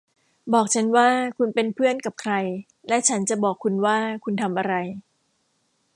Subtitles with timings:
[0.53, 2.33] บอกฉันว่าคุณเป็นเพื่อนกับใคร
[2.87, 4.73] และฉันจะบอกคุณว่าคุณทำอะไร